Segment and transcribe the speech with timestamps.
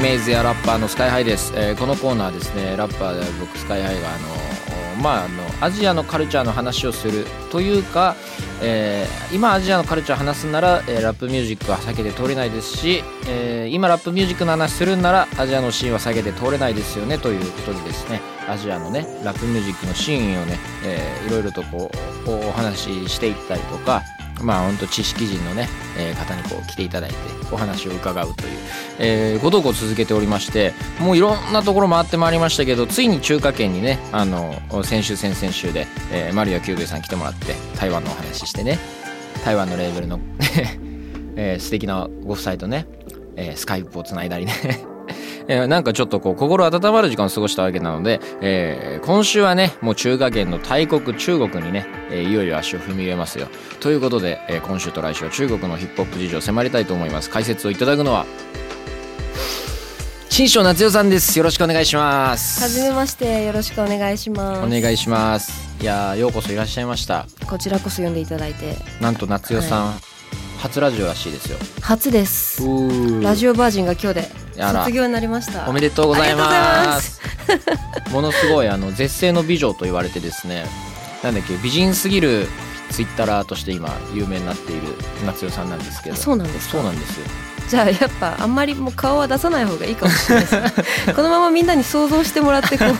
[0.00, 8.16] メージやラッパーのスカイハイです、えーこのコーナーですねラッパーで僕スカイハイがあのまああのアジアのカルチャーの話をするというか、
[8.62, 21.90] えー今アジアのカルチャー話すんなら、えーラップミュージックは避けて通れないですし、え今ラップミュージックの話するんならアジアのシーンは避けて通れないですよねということでですねアジアのねラップミュージックのシーンをね、えーいろいろとこ
[22.26, 24.02] うお話ししていったりとか
[24.42, 25.68] まあ本当知識人のね、
[25.98, 27.16] えー方にこう来ていただいて
[27.52, 28.50] お話を伺うという、
[28.98, 38.78] えーことをこう続けておりましてもういろんなところ回ってまいりましたけどついに中華圏にねあの先週先々週で、えーマリア・キューベイさん来てもらって台湾のお話ししてね
[39.44, 40.20] 台湾のレーベルの、
[41.36, 42.86] えー素敵なご夫妻とね、
[43.36, 44.89] えースカイプをつないだりね。
[45.48, 53.48] えーなんかちょっとこう心温まる時間を過ごしたわけなので、えー今週はねもう中華圏の大国中国にね、えーいよいよ足を踏み入れますよ。
[53.80, 57.30] ということで、えー今週と来週は中国のヒップホップ事情を迫りたいと思います。
[57.30, 58.26] 解説をいただくのは
[60.28, 61.36] 新庄夏代さんです。
[61.36, 62.62] よろしくお願いします。
[62.62, 64.64] はじめましてよろしくお願いします。
[64.64, 65.52] お願いします。
[65.82, 67.26] いやーようこそいらっしゃいました。
[67.48, 68.76] こちらこそ読んでいただいて。
[69.00, 69.94] なんと夏代さん、
[70.58, 71.58] 初ラジオらしいですよ。
[71.82, 72.62] 初です。
[72.64, 74.28] うラジオバージンが今日で
[74.60, 75.68] 卒業になりました。
[75.68, 77.20] おめでとうございまます。
[78.12, 80.64] ものすごいあの絶世の美女と言われてですね
[81.22, 82.46] なんだっけ美人すぎる
[82.90, 84.82] ツイッターとして今有名になっている
[85.24, 86.16] 夏代さんなんですけど。
[86.16, 86.72] そうなんですか？
[86.74, 87.26] そうなんですよ。
[87.68, 90.60] じゃあやっぱあんまりもう顔は出さない方がいいかもしれないです
[91.06, 91.14] ね。
[91.14, 92.94] このままみんなに想像してもらってこう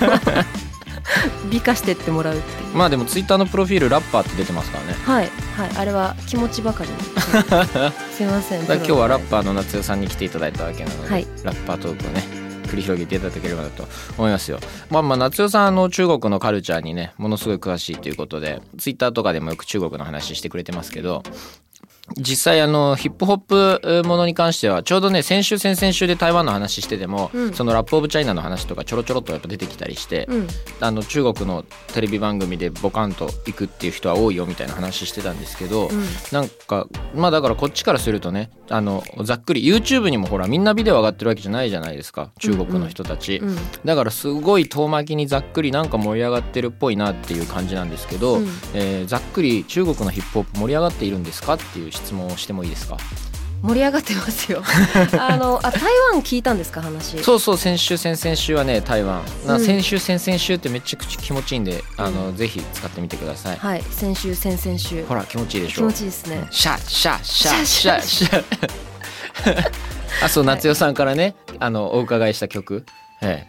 [1.51, 4.93] 美化してってもらうっていうまあでもツイッターのプロフィールラッパーって出てますからね。
[4.93, 6.91] はいはいあれは気持ちばかり。
[6.91, 6.97] に
[8.15, 11.27] すいません今日はラッパーの夏代さんに来ていただいたわけなので、はい。
[11.43, 12.41] ラッパートークをね
[12.71, 14.61] 繰り広げていただければなと思いますよ。
[14.91, 21.23] まあまあ夏代さんあの中国のカルチャーにねものすごい詳しいということでツイッターとかでもよく中国の話してくれてますけど
[22.17, 27.55] 実際あのヒップホップものに関してはちょうどね先週先々週で台湾の話してても、うん。
[27.55, 30.49] そのラップオブチャイナの話とかちょろちょろっとやっぱ出てきたりして、うん。
[30.81, 36.05] あの中国のテレビ番組でボカンと行くっていう人は多いよみたいな話してたんですけど、うん。
[36.33, 48.47] なんかまあだからこっちからするとねあのざっくり YouTube にもほらみんなビデオ上がってるわけじゃないじゃないですか中国の人たち、うんだからすごい遠巻きにざっくりなんか盛り上がってるっぽいなっていう感じなんですけど、うん。
[48.75, 52.97] えーざっくり中国のヒップホップ盛り上がっているんですかっていう質問をしてもいいですか？
[53.63, 54.63] 盛り上がってますよ。
[55.21, 57.23] あのあ台湾聞いたんですか話？
[57.23, 59.23] そうそう先週先々週はね台湾。
[59.47, 59.65] なうん。
[59.65, 65.05] 先週先々週ってめっちゃ気持ちいいんで、あのぜひ使ってみてください、はい先週先々週。
[65.05, 65.83] ほら気持ちいいでしょ？
[65.83, 66.47] 気持ちいいですね。
[66.51, 68.45] シャッシャッシャッシシャシャ
[69.45, 69.73] ッ。
[70.25, 72.87] あそう夏代さんからねあのお伺いした曲、
[73.21, 73.29] ええ。
[73.29, 73.47] はい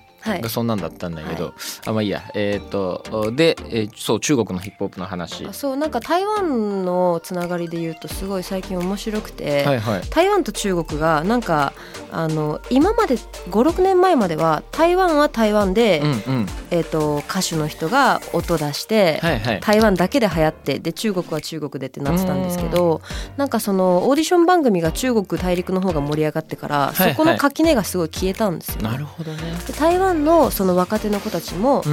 [0.50, 1.54] そんなんだったんだけど、はい。
[1.88, 2.24] あまあいいや。
[2.34, 5.46] えっ、とで、えーそう中国のヒップホップの話。
[5.46, 10.02] あそうなんか台湾のつながりで言うとすごい最近面白くて、はいはい。
[10.10, 11.74] 台湾と中国がなんか
[12.12, 16.46] あの今まで56年前までは台湾は台湾で、うんうん。
[16.72, 19.60] えー、と歌手の人が音出して、はいはい。
[19.60, 23.02] 台湾だけで流行ってで中国は中国でってなってたんですけど
[23.38, 27.12] なんかそのオーディション番組が中国大陸の方が盛り上がってから、はいはい。
[27.12, 29.42] そこの垣根がすごい消えたんですよ、なるほどね。
[29.68, 31.84] で台湾のその若手の子たちも、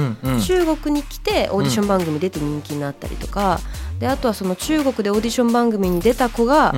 [0.45, 3.59] 中国に来てオーディション番組出て人気になったりとか、
[3.99, 6.73] であとはその中国でオーディション番組に出た子が、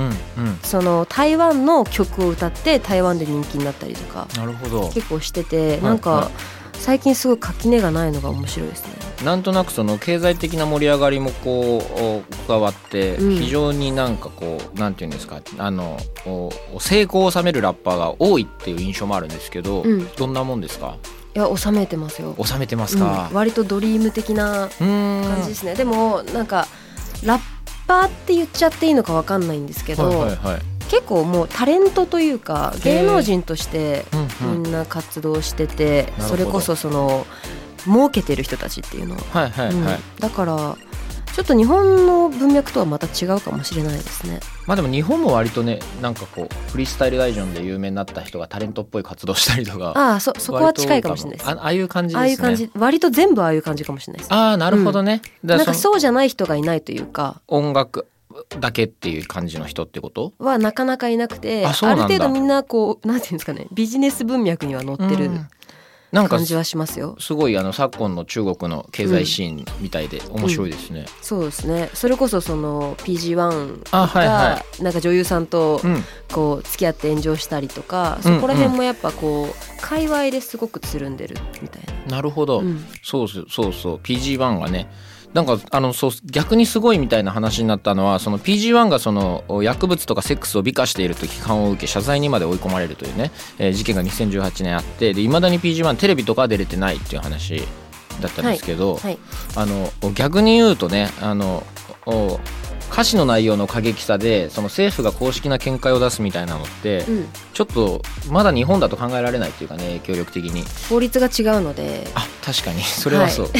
[0.62, 4.90] その台湾の曲を歌って台湾で人気になったりとかなるほど。
[4.90, 6.30] 結構してていなんかは
[6.74, 8.92] 最近すごい垣根がないのが面白いですね。
[9.24, 13.36] なんとなくその経済的な盛り上がりもこうお加わってうん。
[13.36, 20.08] 非常になんかこうなんていうんですかあのお成功を収めるラッパーが多いっていう印象もあるんですけど、うん。
[20.16, 20.96] どんなもんですか？
[21.34, 22.36] いや収めてますよ。
[22.44, 23.28] 収めてますか？
[23.30, 25.74] うん、割とドリーム的な感じですね。
[25.74, 26.66] でもなんか
[27.24, 27.40] ラッ
[27.86, 30.60] パーって言っちゃっていいのかわかんないんですけど、はいはいはい。
[30.90, 34.62] 結構もうタレントというか芸能人としてうんうん。
[34.62, 36.28] みんな活動してて、なるほど。
[36.28, 37.26] それこそその
[37.84, 39.16] 儲けてる人たちっていうの。
[39.16, 39.86] は、はいはいはい、うん。
[40.18, 40.76] だから
[41.34, 44.40] ちょっと日本の文脈とはまた違うかもしれないですね。
[44.66, 51.50] まあでも日本も割とねなんかこうフリースタイルダイジョンで有名になった人がタレントっぽい活動したりとかああそそこは近いかもしれないです。
[51.50, 52.20] あああいう感じですね。
[52.20, 52.70] ああいう感じ。
[52.76, 54.32] 割と全部ああいう感じかもしれないです。
[54.32, 57.40] ああなるほどね、だなんかそうじゃない人がいないというか。
[57.48, 58.06] 音楽
[58.60, 60.34] だけっていう感じの人ってこと？
[60.38, 65.26] はなかなかいなくてある程度みんなこうなんていうんですかねビジネス文脈には載ってる。
[65.26, 65.48] うん
[66.12, 67.16] なんか感じはしますよ。
[67.18, 71.06] すごいあの昨今の中国の経済シーンみたいで面白いですね。
[71.22, 71.88] そうですね。
[71.94, 74.32] それこそその PG1 あはいは
[74.78, 82.16] がなんか女優さんとうん、こう付き合って炎上したりとか、うんそこら辺もやっぱこう界隈ですごくつるんでるみたいな。
[82.16, 82.62] なるほど、
[83.02, 84.90] そうそうそう PG1 がね
[85.34, 97.62] なんかあのそう逆にすごいみたいな話になったのはその PG1 がその薬物とかセックスを美化していると批判を受け謝罪にまで追い込まれるというね、えー事件が2018年あってで未だに PG1 テレビとかは出れてないっていう話
[98.20, 99.18] だったんですけど、はい。
[99.56, 101.64] あの逆に言うとねあの
[102.06, 102.38] お
[102.92, 107.28] 歌詞の内容の過激さでその政府が公式な見解を出すみたいなのって、うん。
[107.54, 110.62] ちょっとまだ日本だと考えられないっていうかね協力的に。
[110.90, 112.06] 法律が違うので。
[112.14, 112.82] あ確かに。
[112.82, 113.50] それはそう、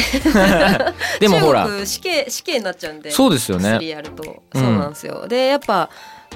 [1.19, 1.67] でもほら。
[1.85, 3.09] 死刑死刑になっちゃうんで。
[3.09, 3.71] そうですよね。
[3.71, 4.23] 薬やると。
[4.53, 5.89] そうなんですよ、でやっぱ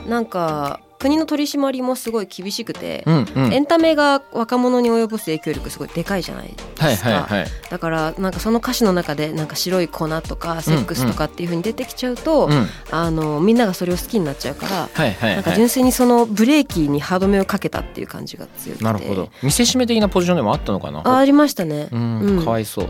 [0.08, 3.54] なんか国の取り締まりもすごい厳しくて、うんうん。
[3.54, 12.68] エンタメが若者に及ぼす影響力すごいでかいじゃないはいですか、はいはいだからなんかその歌詞の中でなんか白い粉とかセックスとかっていう風に出てきちゃうと、うん。
[12.92, 18.84] あのみんながそれを好きになっちゃうから、はいはいなんかはい純粋にそのブレーキに歯止めをかけたっていう感じが強くて。
[18.84, 19.30] なるほど。
[19.44, 21.00] 見せしめ的なポジションでもあったのかな？
[21.00, 21.90] あありましたね。
[21.92, 22.44] うん、うん。
[22.44, 22.90] かわいそう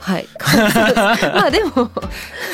[0.00, 0.26] はい。
[1.34, 1.90] まあでも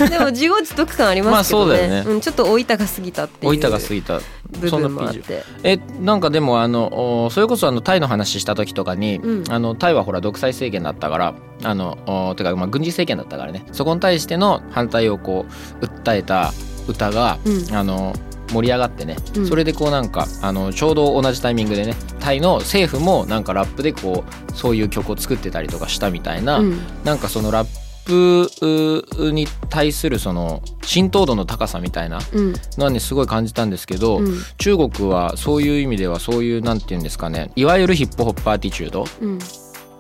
[0.09, 2.17] でも自業自得感ありますけどね,、まあそうだよね。
[2.17, 3.53] ん、ちょっと老いたが過ぎたっていう。
[3.53, 4.21] 老いたが過ぎた。
[4.51, 5.43] 部分もあって。
[5.63, 9.45] えなんかでもあのおそれこそあのタイの話した時とかに、うん。
[9.49, 13.65] あのタイはほら独裁政権だったからあのおてかまあ軍事政権だったからね。
[13.73, 15.47] そこに対しての反対をこ
[15.81, 16.53] う訴えた
[16.89, 17.75] 歌が、うん。
[17.75, 18.15] あの
[18.49, 19.47] 盛り上がってね、うん。
[19.47, 26.79] それでこうなんかあのちょうど同じタイミングでねタイの政府もなんかラップでこうそういう曲を作ってたりとかしたみたいな、うん。
[27.05, 32.53] なんかそのラップに対するその浸透度の高さみたいなうん。
[32.79, 34.39] のはねすごい感じたんですけど、うん。
[34.59, 39.05] 中国はそういう意味ではそういうなんて言うんですかねいわゆるヒップホップアーティチュード？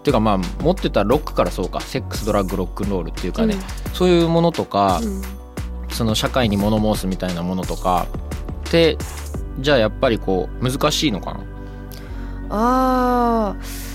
[0.04, 3.56] ていうかまあ持ってたロックからそうかセックスドラッグロックンロールっていうかね、
[3.92, 5.22] そういうものとか、うん。
[5.88, 8.06] その社会に物申すみたいなものとか
[8.66, 8.98] って
[9.60, 11.40] じゃあやっぱりこう難しいのかな？
[12.50, 13.86] あー。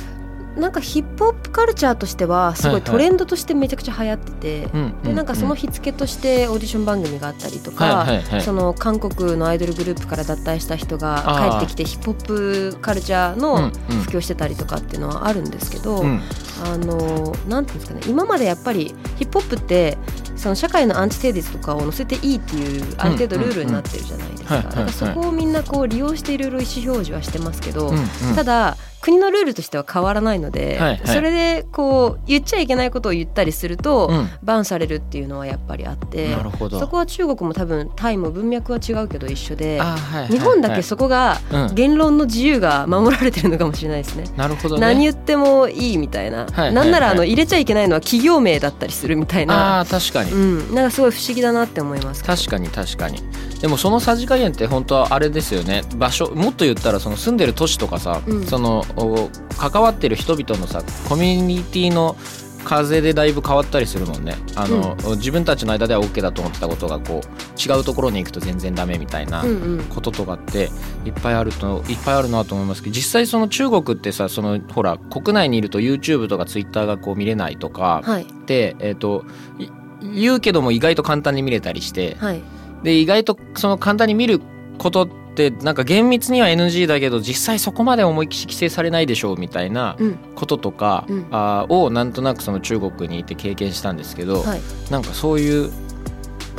[0.51, 2.81] なんかヒップホップカルチャーとしてはすごはいはい。
[2.81, 8.41] いトレンドとしてめちゃくちゃ流行ってて、うんでなんかそのう火付けとしてオーディション番組があったりとか、はいはいはい。
[8.41, 12.25] その韓国のアイドルグループから脱退した人が帰ってきてヒップホッ
[12.73, 13.71] プカルチャーうんのうん。
[14.01, 16.19] 布教してたりとかっていうのはあるんですけど、うん。
[16.65, 19.97] あのなんていうんですかね今までやっぱりヒップホップって
[20.35, 24.87] その社会のアンチテーゼとかを載せていいっていうある程度ルールになってるじゃないですか。
[24.89, 27.93] そこをみんなこう利用していろいろ意思表示はしてますけど、
[28.35, 31.01] ただ国のルールとしては変わらないので、はいはい。
[31.07, 34.29] それでこう言っちゃいけないことを言ったりすると、うん。
[34.43, 36.35] バンされるっていうのはやっぱりあって
[36.69, 40.31] そこは中国も多分タイも文脈は違うけど一緒であはいはいはい。
[40.31, 44.25] 日本だけそこがうん言論の自由が守られてるのかもしれないですね。
[44.37, 44.81] なるほどね。
[44.81, 50.31] 何言ってもいいみたいな、はいはいなんならあのはい入れちゃいけないのは企業名だったりするみたいな、あー確かに。
[50.31, 52.23] うん、なんかすごい不思議だなって思います。
[52.23, 53.19] 確かに確かに。
[53.59, 55.83] でもそのさじ加減って本当はあれですよね。
[55.95, 58.45] 場所もっと言ったらその住んでる都市とかさ、うん。
[58.45, 62.15] そのお関わってる人々のさコミュニティの
[62.63, 64.35] 風でだいぶ変わったりするもんね。
[64.55, 69.83] あの、自分たちの間では OK だと思ってたことがこう違うところに行くと全然ダメみたいなうんうん。
[69.85, 70.69] こととかって
[71.05, 78.27] いっぱいあるといっぱいあるなと思いますけど実際その中国ってさそのほら国内にいると YouTube とか Twitter がこう見れないとかはい。
[78.45, 79.25] で、えっと
[79.57, 79.67] い
[80.01, 82.41] 言うけども意外と簡単に見れたりしてはい。
[82.83, 84.41] で意外とその簡単に見る
[84.79, 90.15] ことってなんか厳密には NG だけど実際そこまで思いっきり規制されないでしょうみたいなうん。
[90.35, 91.27] こととか、うん。
[91.31, 94.61] あーをなんとなくその中国にいて経験したんですけど、はい。
[94.89, 95.71] なんかそういう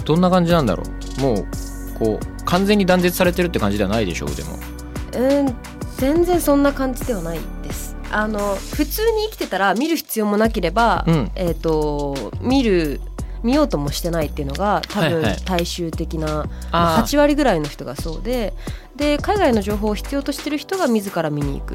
[0.04, 0.84] どんな感じなんだろ
[1.18, 1.20] う。
[1.20, 1.46] もう
[1.98, 4.58] こう完全に断絶されてるって感じではないでしょうでも。
[5.14, 5.54] うん。
[5.96, 7.96] 全然そんな感じではないです。
[8.10, 11.30] あの普通に生きてたら見る必要もなければ、うん。
[11.34, 13.00] えっ、と見る
[13.42, 15.36] 見ようともしてないっていうのが多分はいはい。
[15.44, 17.02] 大衆的な、あー。
[17.02, 18.54] 8割ぐらいの人がそうで
[18.96, 21.74] で海外の情報を必要としてる人が自ら見に行く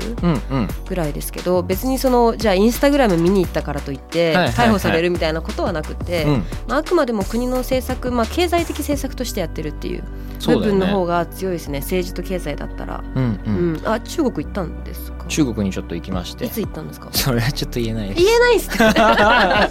[0.87, 6.43] ぐらいですけど別にそのじゃあインスタグラム見に行ったからといって逮捕されるみたいなことはなくて、うん。
[6.67, 10.03] まあ、あくまでも国の政策、まあ、経済的政策としてやってるっていう
[10.45, 11.79] 部分の方が強いですね。
[11.79, 13.73] 政治と経済だったら、うんううん。
[13.73, 15.25] んあ中国行ったんですか？
[15.27, 16.45] 中国にちょっと行きまして。
[16.45, 17.09] いつ行ったんですか？
[17.11, 18.13] それはちょっと言えない。
[18.13, 18.75] 言えないっすね。
[18.77, 19.69] いや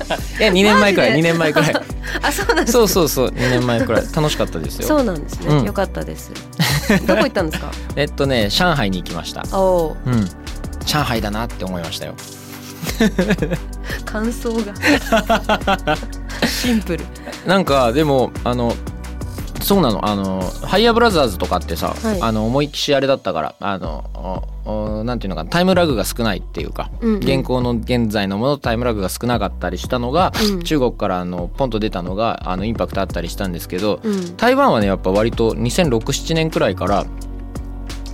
[0.50, 1.10] 2年前くらい。
[1.10, 1.74] マジで？2年前くらい。
[2.22, 3.28] あそうなんですそうそうそう。
[3.28, 4.04] 2年前くらい。
[4.14, 4.88] 楽しかったですよ。
[4.88, 5.64] そうなんですね、うん。
[5.64, 6.32] よかったです
[7.06, 7.70] どこ行ったんですか？
[7.96, 9.44] えっとね上海に行きました。
[9.56, 10.28] おおうん。
[10.84, 12.14] 上海だなって思いましたよ。
[14.04, 14.72] 感想が。
[16.46, 17.04] シンプル。
[17.46, 18.74] なんかでもあの
[19.66, 20.08] そうなの。
[20.08, 22.22] あのハイヤーブラザーズとかってさ、はい。
[22.22, 27.22] あの思いっきしあれだったからあのなんていうのかなタイムラグが少ないっていうか、うんうん。
[27.24, 30.62] 現行の現在のものとタイムラグが少なかったりしたのが、うん。
[30.62, 34.36] 中国からあのポンと出たのがあのインパクトあったりしたんですけど、うん。
[34.36, 37.04] 台湾はねやっぱ割と2006-7年くらいから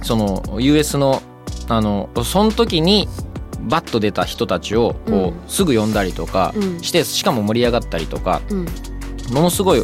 [0.02, 1.20] その US の
[1.68, 3.08] あのその時に
[3.68, 5.34] バッと出た人たちをこう、うん。
[5.48, 6.80] すぐ呼んだりとかうん。
[6.80, 8.64] して、しかも盛り上がったりとかうん。
[9.34, 9.82] ものすごい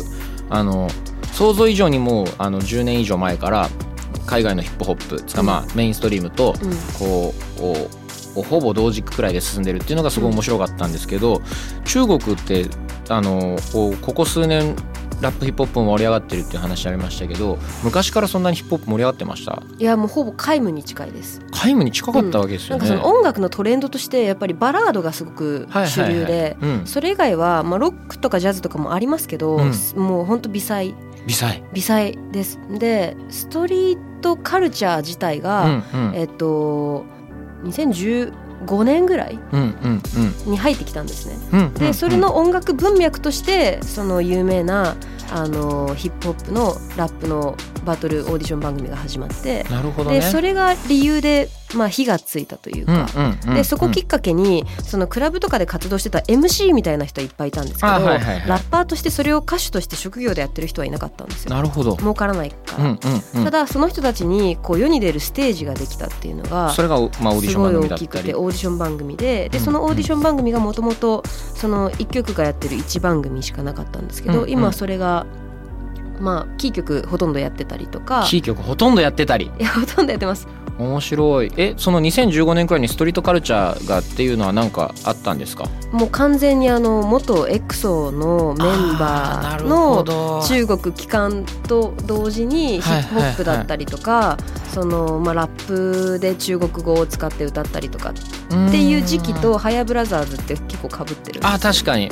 [0.50, 0.88] あの
[1.38, 3.68] 想像以上にもうあの10年以上前から
[4.26, 6.70] 海外のヒップホップつかまあメインストリームとうん。
[6.98, 7.62] こう
[8.34, 11.40] おおほぼ同時くらいで進んでるっていうのがすごい面白かったんですけど、
[11.84, 12.66] 中国って
[13.08, 14.76] あのこうここ数年
[15.20, 19.62] ラップヒップホップも盛り上がってるっていう話ありましたけど昔からそんなにヒップホップ盛り上がってました？
[19.78, 21.40] いやもうほぼ皆無に近いです。
[21.52, 22.88] 皆無に近かったわけですよね。
[22.88, 29.72] なんかその音楽のトレンドとしてやっぱりバラードがすごく主流でうん、それ以外はまあロックとかジャズとかもありますけど、うん。
[30.00, 30.94] もうほんと微細
[31.28, 31.62] 微細。
[31.74, 32.58] 微細です。
[32.70, 36.12] でストリートカルチャー自体うが、んうん。
[36.16, 37.04] えっと
[37.64, 40.02] 2015年ぐらいうんうん
[40.46, 40.50] うん。
[40.50, 41.36] に入ってきたんですね。
[41.52, 41.74] うんうん。
[41.74, 44.96] でそれの音楽文脈としてその有名な
[45.30, 50.20] あのヒップホップのラップのバトルオーディション番組が始まってなるほどね。
[50.20, 53.06] でそれが理由でまあ火がついたというか、
[53.54, 58.48] でそこきっかけにそのクラブとかで活動してた MC みたいな人はいっぱいいたんですけど、あはいはいはい。
[58.48, 61.54] ラッパーとしてそれを歌手として職業でやってる人はいなかったんですよ。
[61.54, 61.96] なるほど。
[61.96, 63.44] 儲からないから、うんうんうん。
[63.44, 68.08] ただその人たちにこう世に出るステージができたっていうのがそれがまあオーディション番すごい大組だったり。
[68.08, 68.34] きくて。
[68.34, 74.50] オーディション番組ででうんそのオーディション番組がもともとその1曲がやってる1番組しかなかったんですけど、うんうん。
[74.50, 75.26] 今それが
[76.20, 78.24] まあキー曲ほとんどやってたりとか。
[78.28, 79.50] キー曲ほとんどやってたり。
[79.58, 80.46] いやほとんどやってます。
[80.78, 81.52] 面白い。
[81.56, 85.64] えその2015年くらいにストリートカルチャーがっていうのは何かあったんですか？
[85.90, 90.42] もう完全にあの元エクソのメンバーのど。
[90.46, 94.36] 中国機関と同時にヒップホップだったりとか、
[94.72, 102.08] そのまあ、ラップで中国語を使って歌ったりとかっていう時期と「ハヤブラザーズ」って結構かぶってるあ確かに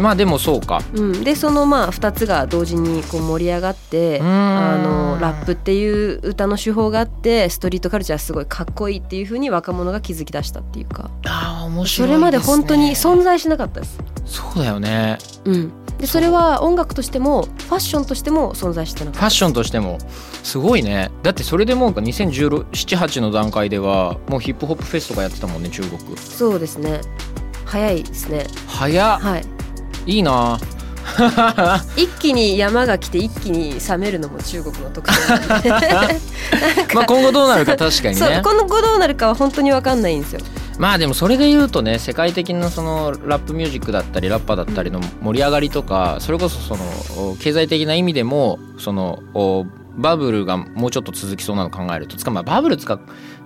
[0.00, 0.82] まあでもそうか。
[0.94, 11.10] うん、でそのまあ2つが同時にこう盛り上がってああのラップっていう歌の手法があってストリートカルチャーすごいかっこいいっていう風に若者が気づき出したっていうか。
[11.26, 13.98] あー面白いそれまで本当に存在しなかったです。
[14.24, 15.18] そうだよね。
[15.44, 19.18] うん、でそれは音楽としてもファッションとしても存在してなかった。
[19.20, 19.98] ファッションとしても。
[20.42, 21.10] すごいね。
[21.22, 26.16] だってそれでもう201718の段階ではもうヒップホップフェスとかやってたもんね中国。
[26.16, 27.00] そうですね。
[27.66, 28.46] 早いですね。
[28.66, 29.20] 早っ。
[29.20, 29.59] はい
[30.06, 30.58] いいな。
[31.96, 35.16] 一気に山が来て一気に冷めるのも中国の特徴
[36.94, 38.42] まあ今後どうなるか確かにね。
[38.44, 40.40] 今後どうなるかは本当に分かんないんですよ。
[40.78, 49.66] まあでもそれで言うとね世界的なそのラップミュージックだったりラッパーだったりの盛り上がりとかそれこそそのお経済的な意味でもそのお
[49.96, 52.16] バブルがもうちょっと続きそうなの考えると。
[52.16, 52.98] つかまあバブルつか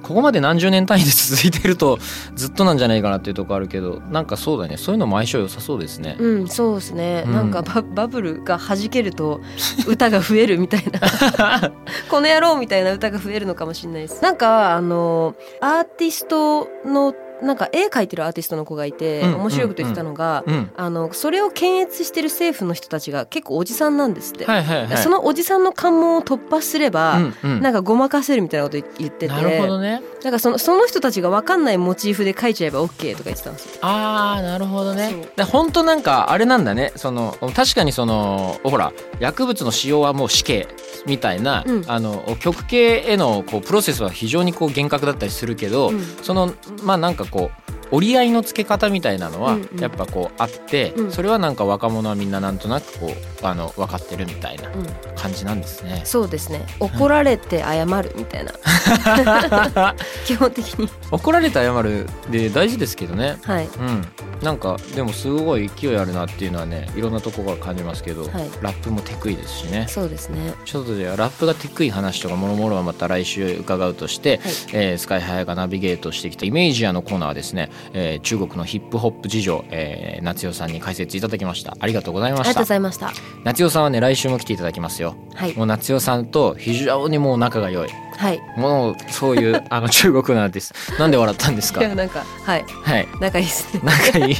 [0.04, 1.98] ここまで何十年単位で続いてると
[2.34, 4.76] ずっとなんじゃないかなっていうところあるけどなんかそうだね。
[4.76, 6.16] そういうのも相性良さそうですね。
[6.18, 7.32] うんそうですね、うん。
[7.32, 9.40] なんかババブルが弾けると
[9.88, 11.00] 歌が増えるみたいな。
[12.10, 14.22] この野郎みたいな歌が増えるのかもしれないです。
[14.22, 24.98] なんかあのアーティストのなんか絵描いてるアーティストの子がいて、うん面白いこと言ってたのが、うん、あのそれを検閲してる政府の人たちが結構おじさんなんですって、はいはいはい。
[24.98, 30.02] そのおじさんの関門を突破すれば、うんうんなんかごまかせるみたいなこと言っててなるほどね。
[30.22, 33.78] なんかそのその人たちが分かんないモチーフで描いちゃえば OK とか言ってたんですよ。
[33.82, 35.28] あーなるほどね。
[35.36, 40.68] で本当なんかあれなんだねその確かにそのほら薬物の使用はもう死刑
[41.06, 41.84] みたいな、うん。
[41.86, 46.00] あの極刑へのこうプロセスは非常にこう厳格だったりするけど、うん。
[46.22, 49.80] そのまあなんかこう折り合いのつけ方みたいなのはうんうん。
[49.80, 51.12] やっぱこうあって、うん。
[51.12, 54.86] それはなんか若者はみんななんとなくこうあの分かってるみたいなうん。
[55.16, 56.02] 感じなんですね。
[56.04, 56.66] そうですね。
[56.80, 58.52] 怒られて謝るみたいな。
[60.26, 60.88] 基本的に。
[61.10, 63.36] 怒られて謝るで大事ですけどね。
[63.42, 63.66] はい。
[63.66, 64.06] うん、
[64.42, 68.30] なんかでもすごい勢いあるなっていうのはねいろんなところから感じますけど、はい。
[68.60, 69.86] ラップもテクイですしね。
[69.88, 70.54] そうですね。
[70.64, 74.52] ちょっとじゃあラップがテクイ話とかもろもろはまた来週伺うとして、はい。
[74.72, 81.76] えースカイハイがナビゲートしてきたイメージアのコーナーはですね、えー中国のヒップホップ事情、えー夏代さんに解説いただきました。
[81.80, 83.12] ありがとうございましありがとうごたざいました。
[83.44, 85.16] 夏代さんはね来週も来ていただきますよ。
[85.34, 85.54] はい。
[85.54, 87.88] もう夏代さんと非常にもう仲が良い。
[88.16, 88.40] はい。
[88.56, 91.80] もうそういうあの中国のアーティストなんで笑ったんですか？
[91.84, 92.64] いやなんかはい。
[92.82, 93.08] はい。
[93.20, 93.80] 仲いいですね。
[93.84, 94.36] 仲いい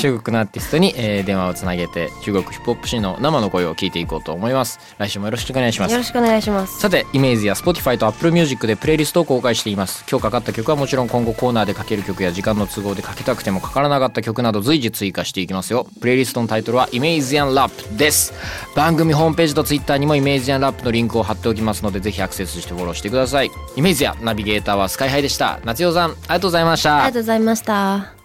[0.00, 4.78] 中国のアーティストに、えー電話をつなげて中国ヒップホップシーンの生の声を聞いていこうと思います。
[4.98, 5.92] 来週もよろしくお願いします。
[5.92, 6.78] よろしくお願いします。
[6.80, 10.04] さてイメージや Spotify と Apple Music でプレイリストを公開しています。
[10.10, 15.86] 今日かかった曲はもちろん今後コーナーでかける曲や時間の都合でかけたくてもかからなかった曲など随時追加していきますよ。
[16.00, 18.34] プレイリストのタイトルはイメージアンラップです。
[18.74, 23.50] 番組ホームページと Twitter にもイメージアンラップのリンクを貼っておきますのでぜひアクセスしてフォローしてください。
[23.76, 25.60] イメージアナビゲーターはスカイハイでした。
[25.64, 26.96] 夏代さんありがとうございました。
[26.96, 28.23] ありがとうございました